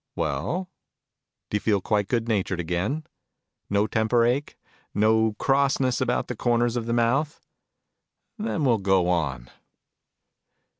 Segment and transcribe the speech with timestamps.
[0.15, 0.67] Well?
[1.51, 3.03] Do you feel quite good natured again?
[3.69, 4.57] No temper ache?
[4.95, 7.39] No crossness about the corners of the mouth?
[8.39, 9.51] Then we'll go on.